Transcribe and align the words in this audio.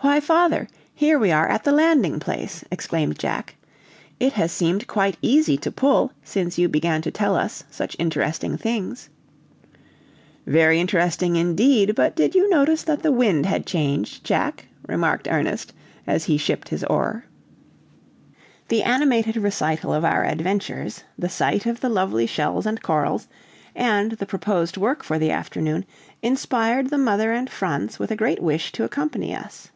"Why, 0.00 0.20
father, 0.20 0.68
here 0.94 1.18
we 1.18 1.32
are 1.32 1.48
at 1.48 1.64
the 1.64 1.72
landing 1.72 2.20
place!" 2.20 2.64
exclaimed 2.70 3.18
Jack. 3.18 3.56
"It 4.20 4.34
has 4.34 4.52
seemed 4.52 4.86
quite 4.86 5.16
easy 5.20 5.56
to 5.56 5.72
pull 5.72 6.12
since 6.22 6.56
you 6.58 6.68
began 6.68 7.02
to 7.02 7.10
tell 7.10 7.34
us 7.34 7.64
such 7.72 7.96
interesting 7.98 8.56
things." 8.56 9.10
"Very 10.46 10.78
interesting, 10.80 11.34
indeed; 11.34 11.96
but 11.96 12.14
did 12.14 12.36
you 12.36 12.48
notice 12.48 12.84
that 12.84 13.02
the 13.02 13.10
wind 13.10 13.46
had 13.46 13.66
changed, 13.66 14.22
Jack?" 14.22 14.68
remarked 14.86 15.26
Ernest 15.28 15.72
as 16.06 16.26
he 16.26 16.38
shipped 16.38 16.68
his 16.68 16.84
oar. 16.84 17.24
The 18.68 18.84
animated 18.84 19.36
recital 19.36 19.92
of 19.92 20.04
our 20.04 20.24
adventures, 20.24 21.02
the 21.18 21.28
sight 21.28 21.66
of 21.66 21.80
the 21.80 21.88
lovely 21.88 22.26
shells 22.26 22.64
and 22.64 22.80
corals, 22.80 23.26
and 23.74 24.12
the 24.12 24.26
proposed 24.26 24.76
work 24.76 25.02
for 25.02 25.18
the 25.18 25.32
afternoon, 25.32 25.84
inspired 26.22 26.90
the 26.90 26.96
mother 26.98 27.32
and 27.32 27.50
Franz 27.50 27.98
with 27.98 28.12
a 28.12 28.16
great 28.16 28.40
wish 28.40 28.70
to 28.70 28.84
accompany 28.84 29.34
us. 29.34 29.72